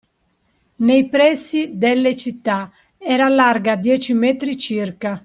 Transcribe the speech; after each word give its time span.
Nei 0.77 1.09
pressi 1.09 1.73
delle 1.77 2.15
città 2.15 2.71
era 2.97 3.29
larga 3.29 3.75
dieci 3.75 4.15
metri 4.15 4.57
circa 4.57 5.19